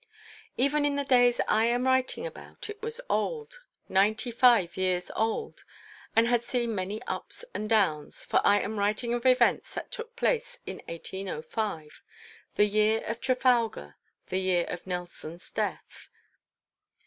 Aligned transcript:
Even 0.57 0.83
in 0.83 0.95
the 0.95 1.03
days 1.03 1.39
I 1.47 1.65
am 1.65 1.85
writing 1.85 2.25
about, 2.25 2.71
it 2.71 2.81
was 2.81 2.99
old—ninety 3.07 4.31
five 4.31 4.75
years 4.75 5.11
old—and 5.15 6.25
had 6.27 6.43
seen 6.43 6.73
many 6.73 7.03
ups 7.03 7.45
and 7.53 7.69
downs; 7.69 8.25
for 8.25 8.41
I 8.43 8.61
am 8.61 8.79
writing 8.79 9.13
of 9.13 9.27
events 9.27 9.75
that 9.75 9.91
took 9.91 10.15
place 10.15 10.57
in 10.65 10.77
1805: 10.87 12.01
the 12.55 12.65
year 12.65 13.03
of 13.03 13.21
Trafalgar; 13.21 13.95
the 14.29 14.39
year 14.39 14.65
of 14.69 14.87
Nelson's 14.87 15.51
death. 15.51 16.09